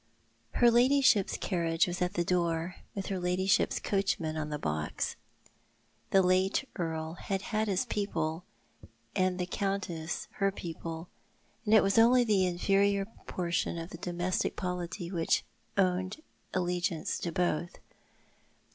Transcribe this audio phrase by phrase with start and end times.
[0.53, 5.15] Her ladyship's carriage was at the door, with her ladyship's coachman on the box.
[6.09, 8.43] The late earl had had his people,
[9.15, 11.07] and the countess her people,
[11.65, 15.43] and it was only the inferior joortion of the domestic polity which
[15.77, 16.21] owned
[16.51, 17.77] allegiance to both.